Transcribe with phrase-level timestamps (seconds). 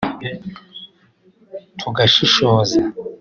[1.79, 2.79] tugashishoza